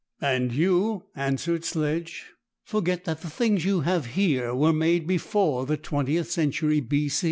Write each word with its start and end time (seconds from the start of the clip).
"And 0.19 0.51
you," 0.51 1.03
answered 1.15 1.63
Sledge, 1.63 2.31
"forget 2.63 3.05
that 3.05 3.21
the 3.21 3.29
things 3.29 3.65
you 3.65 3.81
have 3.81 4.07
here 4.17 4.51
were 4.55 4.73
made 4.73 5.05
before 5.05 5.67
the 5.67 5.77
Twentieth 5.77 6.31
Century. 6.31 6.81